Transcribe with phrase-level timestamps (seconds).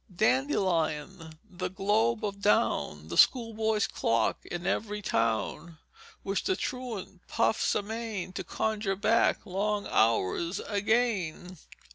[0.11, 5.77] "Dandelion, the globe of down, The schoolboy's clock in every town,
[6.23, 11.59] Which the truant puffs amain To conjure back long hours again."